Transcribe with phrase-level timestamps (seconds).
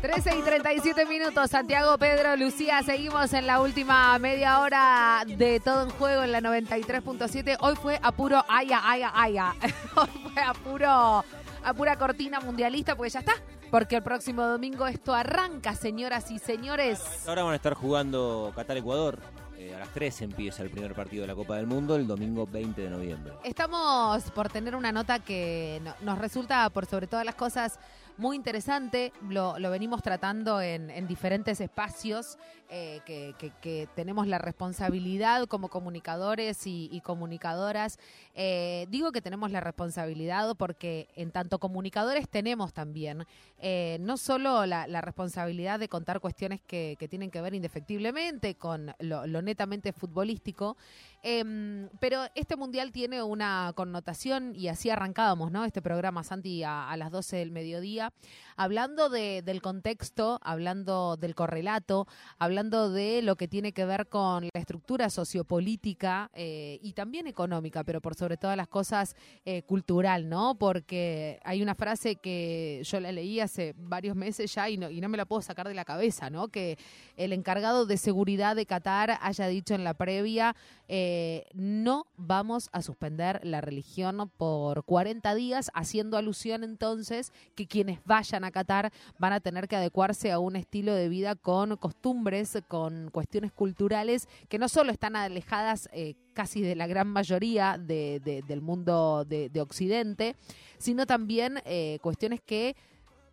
[0.00, 5.84] 13 y 37 minutos, Santiago, Pedro, Lucía, seguimos en la última media hora de todo
[5.84, 7.58] en juego en la 93.7.
[7.60, 9.54] Hoy fue a puro aya, aya, aya.
[9.96, 11.24] Hoy fue a puro,
[11.64, 13.34] a pura cortina mundialista, porque ya está.
[13.70, 17.00] Porque el próximo domingo esto arranca, señoras y señores.
[17.28, 19.18] Ahora van a estar jugando Qatar-Ecuador.
[19.56, 22.46] Eh, a las 3 empieza el primer partido de la Copa del Mundo, el domingo
[22.50, 23.34] 20 de noviembre.
[23.44, 27.78] Estamos por tener una nota que no- nos resulta, por sobre todas las cosas,
[28.16, 29.12] muy interesante.
[29.28, 32.38] Lo, lo venimos tratando en, en diferentes espacios
[32.68, 37.98] eh, que, que- tenemos la responsabilidad como comunicadores y, comunicadoras.
[38.34, 43.26] Eh, digo que tenemos la responsabilidad porque en tanto comunicadores tenemos también
[43.58, 48.54] eh, no solo la, la responsabilidad de contar cuestiones que, que tienen que ver indefectiblemente
[48.54, 50.76] con lo netamente futbolístico,
[51.22, 55.66] Em, pero este mundial tiene una connotación, y así arrancábamos, ¿no?
[55.66, 58.12] Este programa, Santi, a, las 12 del mediodía,
[58.56, 62.06] hablando de- del contexto, hablando del correlato,
[62.38, 67.84] hablando de lo que tiene que ver con la estructura sociopolítica eh, y también económica,
[67.84, 70.56] pero por sobre todas las cosas eh, cultural, ¿no?
[70.56, 75.00] Porque hay una frase que yo la leí hace varios meses ya y no, y
[75.00, 76.48] no me la puedo sacar de la cabeza, ¿no?
[76.48, 76.78] Que
[77.16, 80.56] el encargado de seguridad de Qatar haya dicho en la previa,
[80.88, 81.08] eh,
[81.54, 88.44] no vamos a suspender la religión por 40 días, haciendo alusión entonces que quienes vayan
[88.44, 93.10] a Qatar van a tener que adecuarse a un estilo de vida con costumbres, con
[93.10, 98.42] cuestiones culturales que no solo están alejadas eh, casi de la gran mayoría de- de-
[98.42, 100.36] del mundo de, de Occidente,
[100.78, 102.76] sino también eh, cuestiones que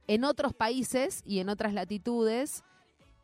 [0.07, 2.63] en otros países y en otras latitudes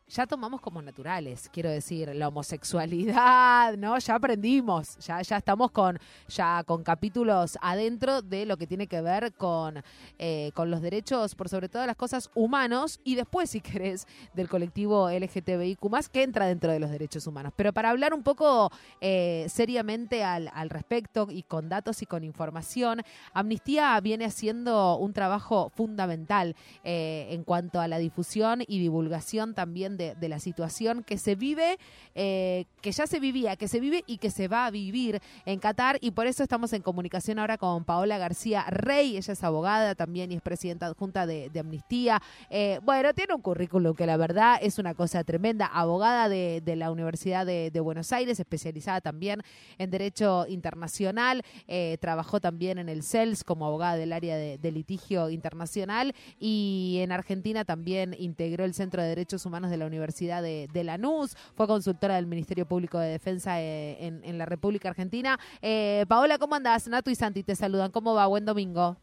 [0.06, 3.98] ya tomamos como naturales, quiero decir, la homosexualidad, ¿no?
[3.98, 9.00] Ya aprendimos, ya, ya estamos con, ya con capítulos adentro de lo que tiene que
[9.00, 9.82] ver con,
[10.18, 14.48] eh, con los derechos, por sobre todas las cosas, humanos, y después, si querés, del
[14.48, 15.80] colectivo LGTBIQ,
[16.12, 17.52] que entra dentro de los derechos humanos.
[17.56, 22.24] Pero para hablar un poco eh, seriamente al, al respecto y con datos y con
[22.24, 29.54] información, Amnistía viene haciendo un trabajo fundamental eh, en cuanto a la difusión y divulgación
[29.54, 31.78] también de, la situación que se vive,
[32.14, 35.58] eh, que ya se vivía, que se vive y que se va a vivir en
[35.58, 35.98] Qatar.
[36.00, 39.16] Y por eso estamos en comunicación ahora con Paola García Rey.
[39.16, 42.20] Ella es abogada también y es presidenta adjunta de, Amnistía.
[42.50, 45.66] Eh, bueno, tiene un currículum que la verdad es una cosa tremenda.
[45.66, 49.42] Abogada de, la Universidad de, Buenos Aires, especializada también
[49.78, 51.42] en Derecho Internacional.
[51.68, 57.12] Eh, trabajó también en el CELS como abogada del área de litigio internacional y en
[57.12, 61.66] Argentina también integró el Centro de Derechos Humanos de la Universidad de, de Lanús, fue
[61.66, 65.38] consultora del Ministerio Público de Defensa eh, en, en la República Argentina.
[65.62, 66.88] Eh, Paola, ¿cómo andás?
[66.88, 67.90] Nato y Santi te saludan.
[67.90, 68.26] ¿Cómo va?
[68.26, 68.96] Buen domingo.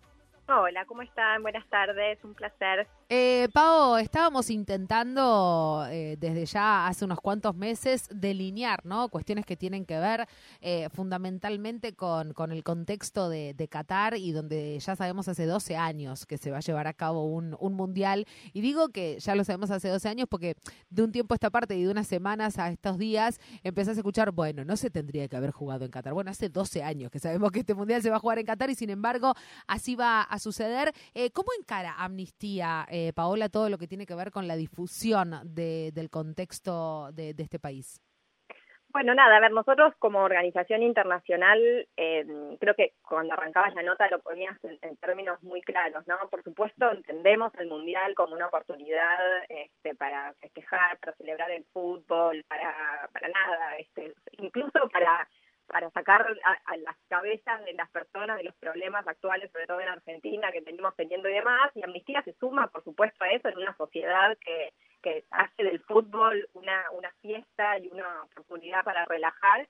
[0.48, 1.42] Hola, ¿cómo están?
[1.44, 2.88] Buenas tardes, un placer.
[3.14, 9.10] Eh, Pau, estábamos intentando eh, desde ya hace unos cuantos meses delinear, ¿no?
[9.10, 10.30] Cuestiones que tienen que ver
[10.62, 16.26] eh, fundamentalmente con, con el contexto de, Qatar y donde ya sabemos hace 12 años
[16.26, 18.26] que se va a llevar a cabo un, un mundial.
[18.54, 20.56] Y digo que ya lo sabemos hace 12 años porque
[20.90, 24.00] de un tiempo a esta parte y de unas semanas a estos días empezás a
[24.00, 26.14] escuchar, bueno, no se tendría que haber jugado en Qatar.
[26.14, 28.70] Bueno, hace 12 años que sabemos que este mundial se va a jugar en Qatar
[28.70, 29.34] y sin embargo
[29.68, 30.94] así va a suceder.
[31.14, 35.32] Eh, ¿Cómo encara Amnistía, eh, Paola, todo lo que tiene que ver con la difusión
[35.44, 38.02] de- del contexto de, de este país?
[38.94, 42.26] Bueno, nada, a ver, nosotros como organización internacional, eh,
[42.60, 46.18] creo que cuando arrancabas la nota lo ponías en, en términos muy claros, ¿no?
[46.30, 52.44] Por supuesto, entendemos el Mundial como una oportunidad este, para festejar, para celebrar el fútbol,
[52.50, 55.26] para, para nada, este, incluso para
[55.72, 59.80] para sacar a, a las cabezas de las personas de los problemas actuales, sobre todo
[59.80, 63.48] en Argentina, que venimos teniendo y demás, y Amnistía se suma, por supuesto, a eso
[63.48, 69.06] en una sociedad que, que hace del fútbol una, una fiesta y una oportunidad para
[69.06, 69.68] relajar.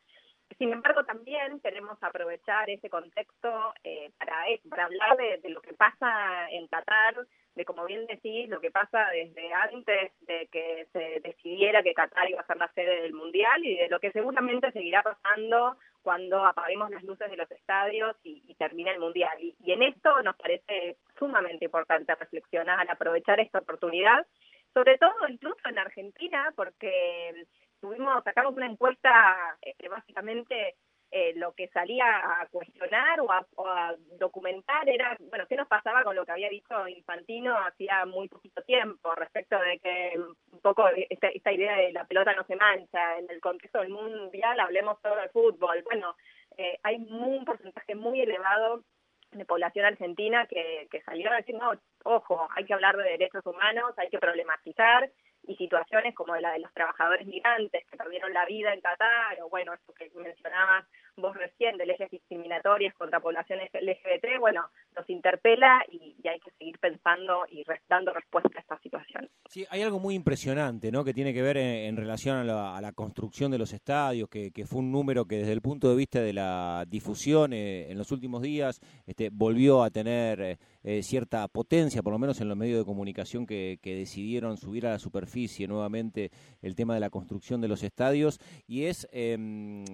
[0.57, 5.74] Sin embargo, también queremos aprovechar ese contexto eh, para, para hablar de, de lo que
[5.74, 7.15] pasa en Qatar,
[7.56, 12.30] de como bien decís, lo que pasa desde antes de que se decidiera que Qatar
[12.30, 16.45] iba a ser la sede del Mundial y de lo que seguramente seguirá pasando cuando
[16.45, 19.38] apaguemos las luces de los estadios y, y termine el Mundial.
[19.39, 24.25] Y, y en esto nos parece sumamente importante reflexionar, aprovechar esta oportunidad,
[24.74, 27.45] sobre todo incluso en Argentina, porque
[27.80, 30.75] tuvimos, sacamos una encuesta eh, básicamente
[31.12, 35.68] eh, lo que salía a cuestionar o a, o a documentar era, bueno, qué nos
[35.68, 40.18] pasaba con lo que había dicho Infantino hacía muy poquito tiempo respecto de que
[40.62, 44.58] poco esta, esta idea de la pelota no se mancha, en el contexto del mundial
[44.60, 45.84] hablemos solo de fútbol.
[45.84, 46.16] Bueno,
[46.58, 48.84] eh, hay un porcentaje muy elevado
[49.31, 51.72] de población argentina que, que salió a decir, no,
[52.04, 55.10] ojo, hay que hablar de derechos humanos, hay que problematizar,
[55.48, 59.50] y situaciones como la de los trabajadores migrantes que perdieron la vida en Qatar, o
[59.50, 60.86] bueno, esto que mencionabas
[61.18, 64.66] vos recién de leyes discriminatorias contra poblaciones LGBT, bueno,
[64.96, 69.30] nos interpela y, hay que seguir pensando y dando respuesta a esta situación.
[69.50, 71.04] Sí, hay algo muy impresionante, ¿no?
[71.04, 74.92] Que tiene que ver en, relación a la, construcción de los estadios, que, fue un
[74.92, 78.80] número que desde el punto de vista de la difusión eh, en los últimos días
[79.06, 82.86] este, volvió a tener eh, eh, cierta potencia, por lo menos en los medios de
[82.86, 86.31] comunicación que, decidieron subir a la superficie nuevamente
[86.62, 89.86] el tema de la construcción de los estadios, y es em,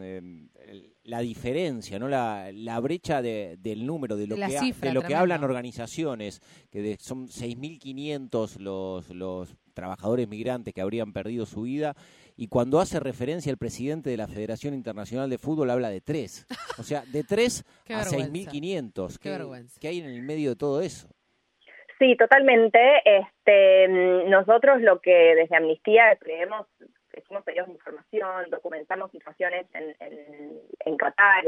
[1.03, 5.43] la diferencia, no la, la brecha del número, de lo que, de lo que hablan
[5.43, 11.95] organizaciones, que de, son 6.500 los, los trabajadores migrantes que habrían perdido su vida,
[12.37, 16.45] y cuando hace referencia el presidente de la Federación Internacional de Fútbol habla de tres.
[16.77, 19.17] O sea, de tres a 6.500.
[19.17, 21.09] Qué, ¿Qué, ¿Qué hay en el medio de todo eso?
[21.97, 22.79] Sí, totalmente.
[23.03, 23.87] Este,
[24.29, 26.67] nosotros lo que desde Amnistía creemos
[27.17, 31.43] hicimos pedidos de información, documentamos situaciones en, en, en Qatar.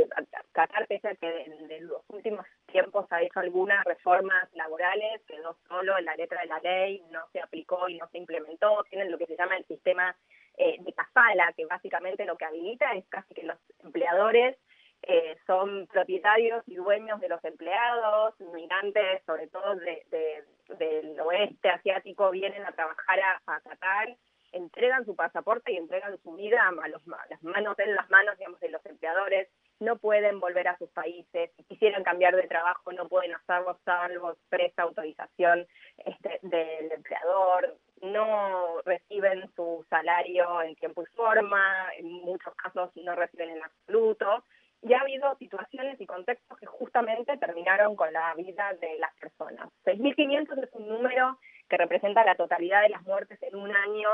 [0.52, 5.98] Qatar, pese a que en, los últimos tiempos ha hecho algunas reformas laborales, quedó solo
[5.98, 8.84] en la letra de la ley, no se aplicó y no se implementó.
[8.90, 10.16] Tienen lo que se llama el sistema
[10.60, 14.58] eh, de kafala, que básicamente lo que habilita es casi que los empleadores
[15.04, 20.44] eh, son propietarios y dueños de los empleados, migrantes, sobre todo de,
[20.78, 24.18] del oeste asiático, vienen a trabajar a, a Qatar
[24.52, 28.60] entregan su pasaporte y entregan su vida a, los, las manos en las manos digamos
[28.60, 29.48] de los empleadores
[29.80, 34.36] no pueden volver a sus países si quisieran cambiar de trabajo no pueden hacerlo salvo
[34.50, 35.68] presa autorización
[36.06, 43.16] este, del empleador no reciben su salario en tiempo y forma en muchos casos no
[43.16, 44.44] reciben en absoluto
[44.82, 49.70] y ha habido situaciones y contextos que justamente terminaron con la vida de las personas.
[49.86, 51.38] 6.500 es un número
[51.68, 54.10] que representa la totalidad de las muertes en un año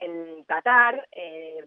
[0.00, 1.64] en Qatar, eh,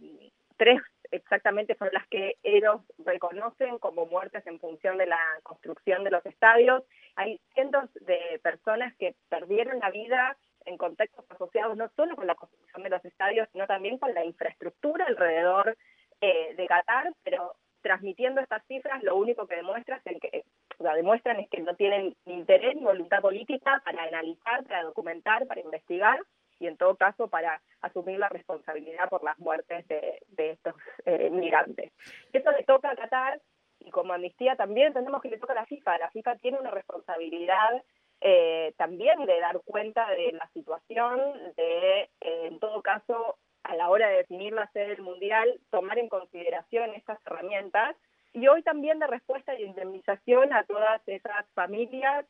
[0.58, 0.82] tres
[1.12, 6.26] exactamente son las que ellos reconocen como muertes en función de la construcción de los
[6.26, 6.84] estadios.
[7.16, 12.36] Hay cientos de personas que perdieron la vida en contextos asociados no solo con la
[12.36, 15.78] construcción de los estadios, sino también con la infraestructura alrededor
[16.22, 20.46] eh, de Qatar, pero transmitiendo estas cifras lo único que demuestra es que
[20.80, 25.46] la demuestran es que no tienen ni interés ni voluntad política para analizar, para documentar,
[25.48, 26.20] para investigar
[26.60, 30.76] y en todo caso para asumir la responsabilidad por las muertes de, estos
[31.06, 31.92] eh, migrantes.
[32.32, 33.42] Eso le toca a Qatar
[33.80, 35.98] y como amnistía también tenemos que le toca a la FIFA.
[35.98, 37.84] La FIFA tiene una responsabilidad
[38.22, 41.20] eh, también de dar cuenta de la situación,
[41.56, 46.00] de eh, en todo caso a la hora de definir la sede del Mundial, tomar
[46.00, 47.96] en consideración estas herramientas
[48.34, 52.26] y hoy también de respuesta y indemnización a todas esas familias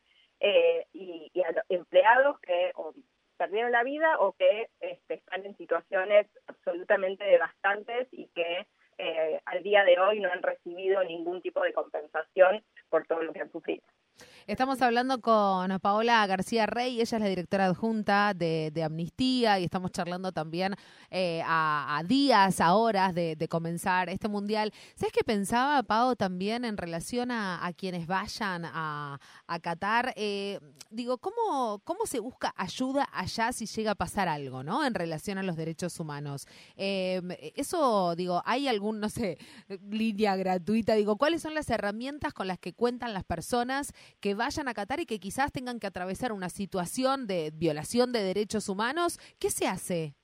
[0.92, 2.72] y, y, a empleados que,
[3.42, 8.68] perdieron la vida o que este, están en situaciones absolutamente devastantes y que
[9.00, 13.34] eh, al día de hoy no han recibido ningún tipo de compensación por todo lo
[13.34, 13.82] que han sufrido.
[14.48, 19.92] Estamos hablando con Paola García Rey, ella es la directora adjunta de, Amnistía y estamos
[19.92, 20.74] charlando también
[21.12, 24.74] eh, a, días, a horas de, comenzar este mundial.
[24.96, 29.20] ¿Sabes qué pensaba, Pao, también en relación a, quienes vayan a,
[29.62, 30.14] Qatar?
[30.16, 34.84] Eh, digo, ¿cómo, ¿cómo se busca ayuda allá si llega a pasar algo, ¿no?
[34.84, 36.48] En relación a los derechos humanos.
[36.76, 39.38] Eh, eso, digo, ¿hay algún, no sé,
[39.88, 40.96] línea gratuita?
[40.96, 45.00] Digo, ¿cuáles son las herramientas con las que cuentan las personas que vayan a Qatar
[45.00, 49.68] y que quizás tengan que atravesar una situación de violación de derechos humanos, ¿qué se
[49.68, 50.16] hace?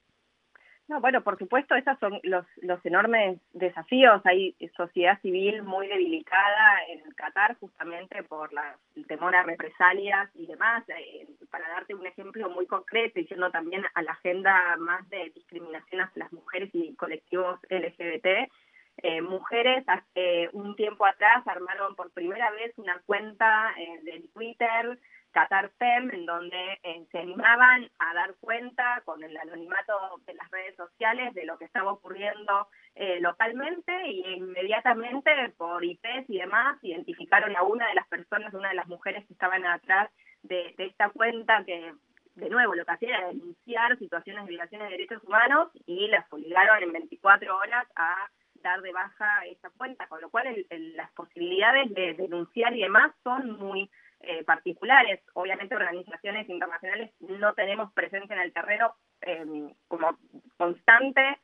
[0.88, 4.22] No, bueno, por supuesto, esos son los, los enormes desafíos.
[4.24, 10.46] Hay sociedad civil muy debilitada en Qatar justamente por la, el temor a represalias y
[10.46, 10.86] demás.
[10.88, 16.02] Eh, para darte un ejemplo muy concreto, diciendo también a la agenda más de discriminación
[16.02, 18.50] hacia las mujeres y colectivos LGBT,
[18.98, 25.00] eh, mujeres hace un tiempo atrás armaron por primera vez una cuenta eh, de Twitter,
[25.32, 29.94] Qatar Fem, en donde eh, se animaban a dar cuenta con el anonimato
[30.26, 36.28] de las redes sociales de lo que estaba ocurriendo eh, localmente y inmediatamente por IPs
[36.30, 40.10] y demás identificaron a una de las personas, una de las mujeres que estaban atrás
[40.42, 41.94] de, de esta cuenta que
[42.34, 46.32] de nuevo, lo que hacía era denunciar situaciones de violaciones de derechos humanos y las
[46.32, 48.30] obligaron en 24 horas a
[48.68, 53.58] dar de baja esa cuenta, con lo cual las posibilidades de denunciar y demás son
[53.58, 53.90] muy
[54.22, 55.22] eh, particulares.
[55.34, 60.18] Obviamente organizaciones internacionales no tenemos presencia en el terreno em, como
[60.58, 61.40] constante,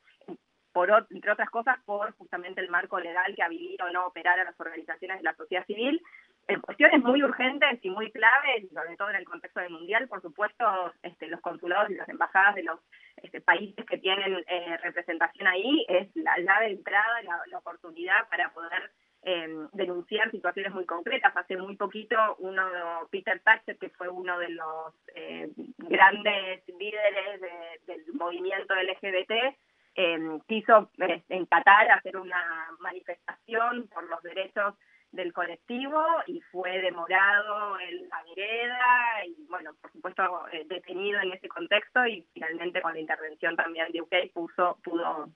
[0.72, 4.44] por, entre otras cosas, por justamente el marco legal que habilita o no operar a
[4.44, 6.02] las organizaciones de la sociedad civil.
[6.48, 10.22] En cuestiones muy urgentes y muy claves, sobre todo en el contexto del Mundial, por
[10.22, 12.80] supuesto, este, los consulados y las embajadas de los
[13.22, 18.52] este, países que tienen eh, representación ahí es la llave de entrada, la, oportunidad para
[18.52, 21.36] poder eh, denunciar situaciones muy concretas.
[21.36, 22.64] Hace muy poquito, uno,
[23.10, 27.40] Peter Thatcher, que fue uno de los eh, grandes líderes
[27.86, 29.56] del movimiento LGBT,
[29.96, 34.74] eh, quiso eh, en Qatar hacer una manifestación por los derechos
[35.14, 41.32] del colectivo y fue demorado en la vereda y, bueno, por supuesto, eh, detenido en
[41.32, 45.30] ese contexto y finalmente con la intervención también de UK puso, pudo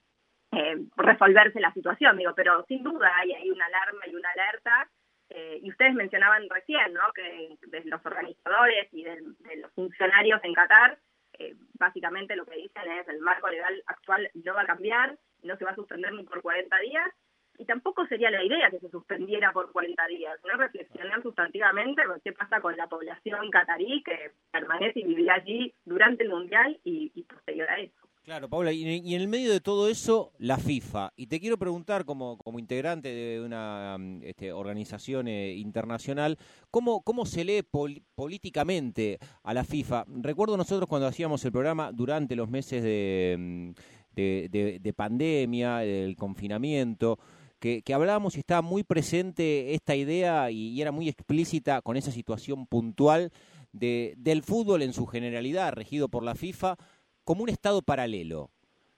[0.52, 4.90] eh, resolverse la situación, digo, pero sin duda hay, hay una alarma y una alerta.
[5.30, 7.02] Eh, y ustedes mencionaban recién, ¿no?
[7.14, 9.22] Que de los organizadores y de,
[9.58, 10.98] los funcionarios en Qatar,
[11.34, 15.58] eh, básicamente lo que dicen es el marco legal actual no va a cambiar, no
[15.58, 17.10] se va a suspender ni por 40 días,
[17.58, 22.32] y tampoco sería la idea que se suspendiera por 40 días, no reflexionar sustantivamente qué
[22.32, 27.70] pasa con la población catarí que permanece y vivirá allí durante el Mundial y, posterior
[27.70, 27.94] a eso.
[28.24, 28.84] Claro, Paula, y,
[29.16, 31.14] en el medio de todo eso, la FIFA.
[31.16, 36.38] Y te quiero preguntar, como, como integrante de una este, organización eh, internacional,
[36.70, 37.64] ¿cómo, ¿cómo se lee
[38.16, 40.04] políticamente a la FIFA?
[40.22, 43.72] Recuerdo nosotros cuando hacíamos el programa durante los meses de, mm,
[44.18, 47.20] de, pandemia, del confinamiento,
[47.60, 52.12] que, hablábamos y estaba muy presente esta idea y, y era muy explícita con esa
[52.12, 53.32] situación puntual
[53.72, 56.78] de, del fútbol en su generalidad, regido por la FIFA
[57.24, 58.52] como un estado paralelo.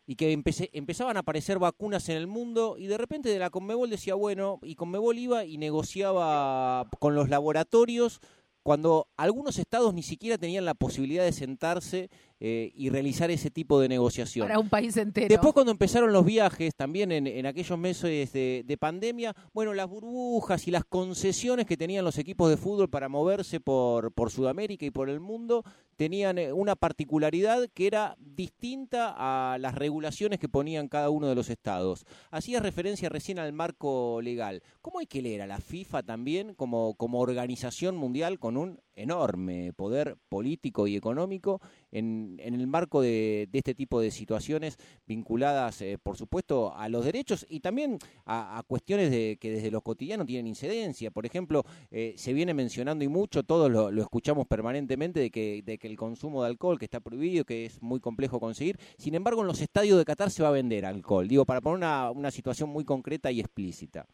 [0.06, 0.32] Y que
[0.74, 4.60] empezaban a aparecer vacunas en el mundo y de repente de la Conmebol decía, bueno,
[4.64, 8.20] y Conmebol iba y negociaba con los laboratorios
[8.64, 12.10] cuando algunos estados ni siquiera tenían la posibilidad de sentarse
[12.42, 14.48] eh, y realizar ese tipo de negociación.
[14.48, 15.28] Para un país entero.
[15.28, 20.72] Después cuando empezaron los viajes, también en, aquellos meses de, pandemia, bueno, las burbujas y
[20.72, 25.10] las concesiones que tenían los equipos de fútbol para moverse por, por Sudamérica y por
[25.10, 25.66] el mundo
[26.00, 31.36] tenían eh, una particularidad que era distinta a las regulaciones que ponían cada uno de
[31.36, 32.06] los estados.
[32.32, 34.64] Hacía referencia recién al marco legal.
[34.82, 39.74] ¿Cómo hay que leer a la FIFA también como, como organización mundial con un enorme
[39.74, 41.60] poder político y económico
[41.92, 44.78] en, el marco de, este tipo de situaciones
[45.08, 49.82] vinculadas, eh, por supuesto, a los derechos y también a, cuestiones de, que desde lo
[49.82, 51.12] cotidiano tienen incidencia.
[51.12, 55.98] Por ejemplo, eh, se viene mencionando y mucho, todos lo, escuchamos permanentemente, de que, el
[55.98, 58.78] consumo de alcohol, que está prohibido, que es muy complejo conseguir.
[58.98, 61.28] Sin embargo, en los estadios de Qatar se va a vender alcohol.
[61.28, 64.06] Digo, para poner una situación muy concreta y explícita.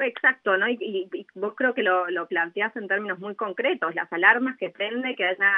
[0.00, 0.68] Exacto, ¿no?
[0.68, 5.16] Y, vos creo que lo, lo planteás en términos muy concretos, las alarmas que prende
[5.16, 5.52] que haya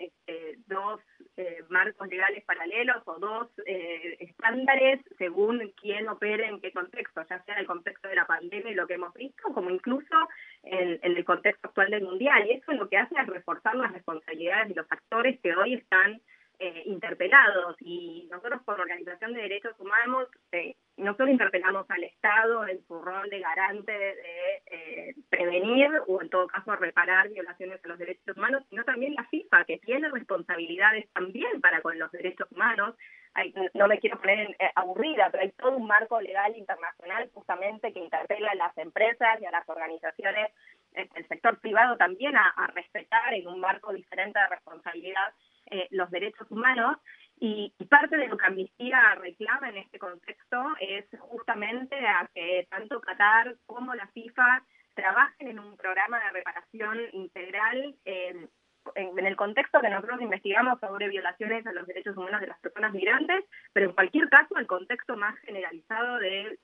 [0.00, 1.00] este, dos
[1.36, 7.42] eh, marcos legales paralelos o dos eh, estándares según quién opere en qué contexto, ya
[7.42, 10.14] sea en el contexto de la pandemia y lo que hemos visto, como incluso
[10.62, 12.46] en, en el contexto actual del Mundial.
[12.46, 16.20] Y eso lo que hace es reforzar las responsabilidades de los actores que hoy están
[16.58, 22.66] eh, interpelados y nosotros por Organización de Derechos Humanos eh, no solo interpelamos al Estado
[22.68, 27.88] en su rol de garante de eh, prevenir o en todo caso reparar violaciones a
[27.88, 32.50] los derechos humanos, sino también la FIFA que tiene responsabilidades también para con los derechos
[32.52, 32.94] humanos.
[33.34, 37.92] Hay, no me quiero poner eh, aburrida, pero hay todo un marco legal internacional justamente
[37.92, 40.52] que interpela a las empresas y a las organizaciones,
[40.92, 45.34] este, el sector privado también a respetar en un marco diferente de responsabilidad
[45.70, 46.96] eh, los derechos humanos
[47.40, 53.00] y, parte de lo que Amnistía reclama en este contexto es justamente a que tanto
[53.00, 58.48] Qatar como la FIFA trabajen en un programa de reparación integral en,
[58.94, 62.92] en, el contexto que nosotros investigamos sobre violaciones a los derechos humanos de las personas
[62.92, 66.58] migrantes, pero en cualquier caso el contexto más generalizado de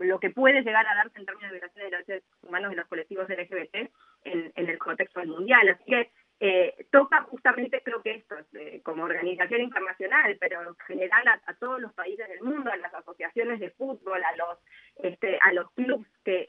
[0.00, 2.88] lo que puede llegar a darse en términos de violaciones de derechos humanos de los
[2.88, 3.90] colectivos LGBT
[4.24, 5.68] en, en el contexto del mundial.
[5.68, 11.28] Así que eh, toca justamente, creo que esto, eh, como organización internacional, pero en general
[11.46, 14.58] a, todos los países del mundo, a las asociaciones de fútbol, a los
[14.96, 16.48] este, a los clubes que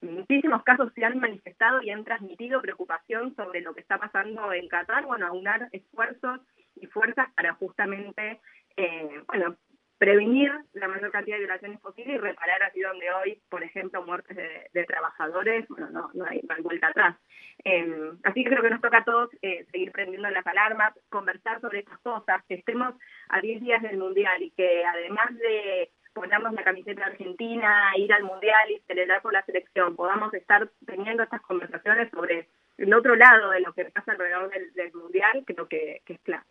[0.00, 4.52] en muchísimos casos se han manifestado y han transmitido preocupación sobre lo que está pasando
[4.52, 6.40] en Qatar, bueno, aunar esfuerzos
[6.76, 8.40] y fuerzas para justamente,
[8.76, 9.56] eh, bueno,
[10.02, 14.36] prevenir la mayor cantidad de violaciones posible y reparar así donde hoy, por ejemplo, muertes
[14.36, 17.16] de, trabajadores, bueno, no, no, hay, vuelta atrás.
[17.64, 21.60] Eh, así que creo que nos toca a todos eh, seguir prendiendo las alarmas, conversar
[21.60, 22.96] sobre estas cosas, que estemos
[23.28, 28.24] a 10 días del Mundial y que además de ponernos la camiseta argentina, ir al
[28.24, 33.50] Mundial y celebrar por la selección, podamos estar teniendo estas conversaciones sobre en otro lado
[33.50, 36.42] de lo que pasa alrededor del, mundial, creo que, que es claro.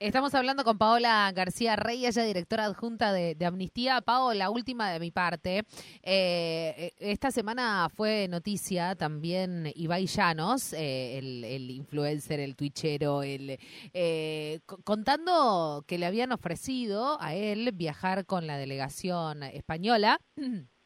[0.00, 4.00] Estamos hablando con Paola García Rey, ella directora adjunta de, Amnistía.
[4.00, 5.58] Paola, la última de mi parte.
[5.58, 5.62] Eh,
[6.02, 13.58] eh, esta semana fue noticia también Ibai Llanos, eh, el, influencer, el twitchero, el,
[14.84, 20.18] contando que le habían ofrecido a él viajar con la delegación española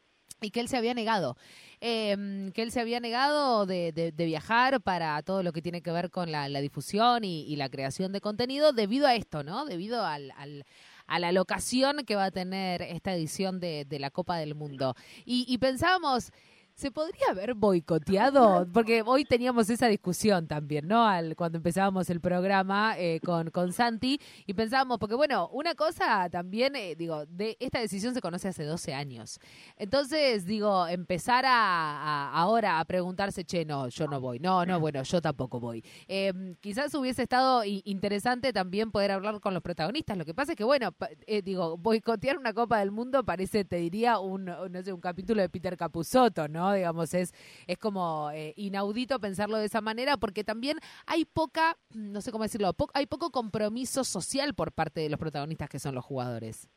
[0.45, 1.37] y que él se había negado.
[1.81, 5.91] Em, que él se había negado de, de, viajar para todo lo que tiene que
[5.91, 9.65] ver con la, difusión y, la creación de contenido debido a esto, ¿no?
[9.65, 10.65] Debido al, al
[11.07, 14.95] a la locación que va a tener esta edición de, de la Copa del Mundo.
[15.23, 16.31] Y, y pensábamos,
[16.75, 18.67] ¿Se podría haber boicoteado?
[18.73, 21.07] Porque hoy teníamos esa discusión también, ¿no?
[21.07, 26.29] Al, cuando empezábamos el programa eh, con, con Santi y pensábamos, porque bueno, una cosa
[26.29, 29.39] también, eh, digo, de esta decisión se conoce hace 12 años.
[29.77, 34.39] Entonces, digo, empezar a, ahora a preguntarse, che, no, yo no voy.
[34.39, 35.81] No, no, bueno, yo tampoco voy.
[36.09, 40.17] Em, quizás hubiese estado interesante también poder hablar con los protagonistas.
[40.17, 40.93] Lo que pasa es que, bueno,
[41.25, 45.41] eh, digo, boicotear una Copa del Mundo parece, te diría, un, no sé, un capítulo
[45.41, 46.64] de Peter Capusotto, ¿no?
[46.73, 47.33] Digamos, es,
[47.67, 52.43] es como eh, inaudito pensarlo de esa manera porque también hay poca, no sé cómo
[52.43, 56.69] decirlo, hay poco compromiso social por parte de los protagonistas que son los jugadores.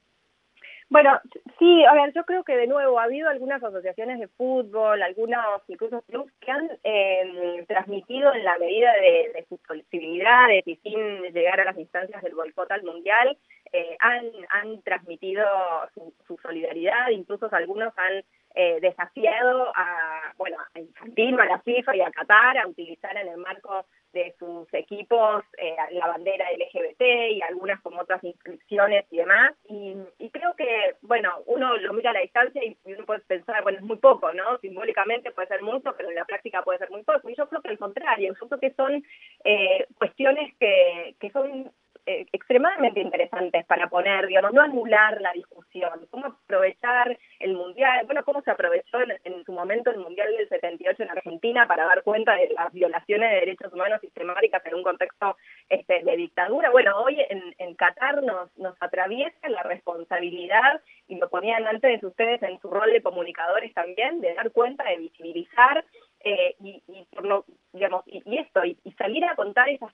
[0.91, 1.21] Bueno,
[1.59, 5.39] sí, a ver, yo creo que de nuevo ha habido algunas asociaciones de fútbol, algunos
[5.69, 11.61] incluso clubes que han eh, transmitido en la medida de, sus posibilidades y sin llegar
[11.61, 13.37] a las instancias del boicot al mundial,
[13.71, 15.45] eh, han, han transmitido
[15.93, 18.25] su, su, solidaridad, incluso algunos han
[18.55, 23.29] eh, desafiado a, bueno, a Infantino, a la FIFA y a Qatar a utilizar en
[23.29, 27.01] el marco de sus equipos eh, la bandera LGBT
[27.31, 29.53] y algunas como otras inscripciones y demás.
[29.69, 29.95] Y,
[30.31, 33.85] creo que, bueno, uno lo mira a la distancia y uno puede pensar, bueno, es
[33.85, 34.59] muy poco, ¿no?
[34.59, 37.29] Simbólicamente puede ser mucho, pero en la práctica puede ser muy poco.
[37.29, 39.05] Y yo creo que al contrario, yo creo que son
[39.45, 41.73] eh, cuestiones que, que son
[42.09, 48.25] eh, extremadamente interesantes para poner, digamos, no anular la discusión, cómo aprovechar el Mundial, bueno,
[48.25, 52.35] cómo se aprovechó en, su momento el Mundial del 78 en Argentina para dar cuenta
[52.35, 55.37] de las violaciones de derechos humanos sistemáticas en un contexto
[55.69, 56.71] este, de dictadura.
[56.71, 62.43] Bueno, hoy en, en Qatar nos, nos atraviesa la responsabilidad, y lo ponían antes ustedes
[62.43, 65.85] en su rol de comunicadores también, de dar cuenta, de visibilizar
[66.21, 69.91] eh, y, y, por lo, digamos, y, esto, y, salir a contar esas,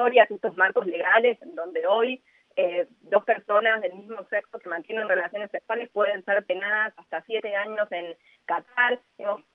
[0.00, 2.22] historias, estos marcos legales en donde hoy
[2.56, 7.54] eh, dos personas del mismo sexo que mantienen relaciones sexuales pueden ser penadas hasta siete
[7.54, 8.98] años en Qatar,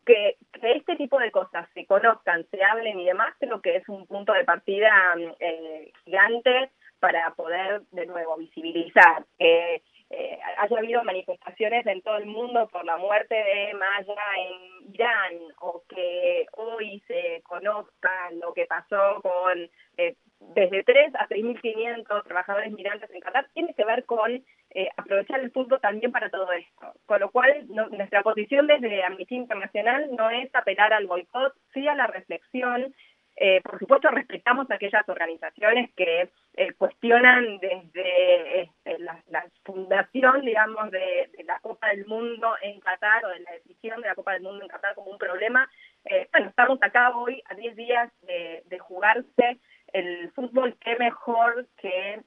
[0.05, 3.89] que, que este tipo de cosas se conozcan, se hablen y demás, creo que es
[3.89, 4.91] un punto de partida
[5.39, 9.25] eh, gigante para poder de nuevo visibilizar.
[9.39, 9.81] Eh,
[10.11, 15.33] eh, haya habido manifestaciones en todo el mundo por la muerte de Maya en Irán
[15.61, 20.14] o que hoy se conozca lo que pasó con eh,
[20.55, 25.51] desde 3 a 3.500 trabajadores migrantes en Qatar, tiene que ver con eh, aprovechar el
[25.51, 26.93] fútbol también para todo esto.
[27.05, 31.95] Con lo cual, nuestra posición desde Amnistía Internacional no es apelar al boicot, sí a
[31.95, 32.93] la reflexión
[33.37, 40.89] eh, por supuesto, respetamos a aquellas organizaciones que eh, cuestionan desde este, la, fundación, digamos,
[40.91, 44.43] de, la Copa del Mundo en Qatar o de la decisión de la Copa del
[44.43, 45.69] Mundo en Qatar como un problema.
[46.05, 49.59] Eh, bueno, estamos acá hoy a 10 días de, jugarse
[49.95, 52.21] el fútbol, qué mejor que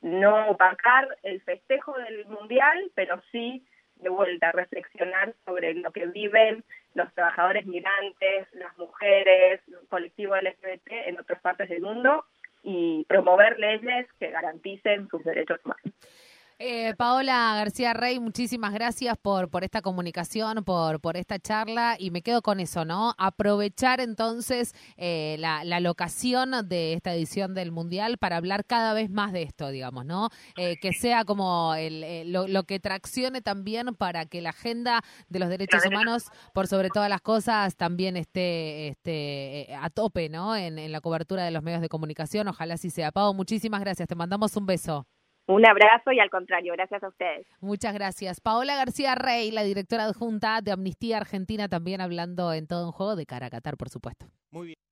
[0.00, 3.64] no opacar el festejo del Mundial, pero sí
[3.96, 10.90] de vuelta reflexionar sobre lo que viven los trabajadores migrantes, las mujeres, el colectivo LGBT
[11.06, 12.24] en otras partes del mundo
[12.62, 15.94] y promover leyes que garanticen sus derechos humanos.
[16.60, 22.10] Eh, Paola García Rey, muchísimas gracias por, por esta comunicación, por, por esta charla y
[22.10, 23.14] me quedo con eso, ¿no?
[23.16, 29.08] Aprovechar entonces eh, la, la, locación de esta edición del Mundial para hablar cada vez
[29.08, 30.30] más de esto, digamos, ¿no?
[30.56, 35.38] Eh, que sea como el, lo, lo, que traccione también para que la agenda de
[35.38, 40.56] los derechos humanos, por sobre todas las cosas, también esté, esté a tope, ¿no?
[40.56, 42.48] En, en la cobertura de los medios de comunicación.
[42.48, 43.12] Ojalá así sea.
[43.12, 44.08] Pau, muchísimas gracias.
[44.08, 45.06] Te mandamos un beso.
[45.48, 47.46] Un abrazo y al contrario, gracias a ustedes.
[47.60, 48.38] Muchas gracias.
[48.38, 53.16] Paola García Rey, la directora adjunta de Amnistía Argentina, también hablando en todo un juego
[53.16, 54.26] de cara a Qatar, por supuesto.
[54.50, 54.87] Muy bien.